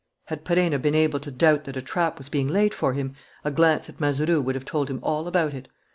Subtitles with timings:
[0.25, 3.13] Had Perenna been able to doubt that a trap was being laid for him,
[3.45, 5.67] a glance at Mazeroux would have told him all about it.